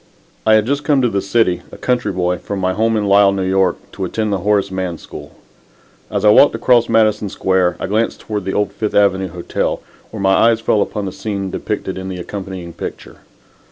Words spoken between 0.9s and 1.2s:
to